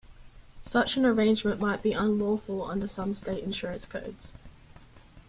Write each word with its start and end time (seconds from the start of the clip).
Such 0.63 0.97
an 0.97 1.05
arrangement 1.05 1.59
might 1.59 1.83
be 1.83 1.91
unlawful 1.93 2.63
under 2.63 2.87
some 2.87 3.13
state 3.13 3.43
insurance 3.43 3.85
codes. 3.85 4.33